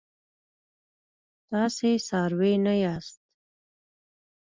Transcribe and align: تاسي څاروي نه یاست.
تاسي 1.49 1.91
څاروي 2.07 2.53
نه 2.65 2.73
یاست. 2.83 3.19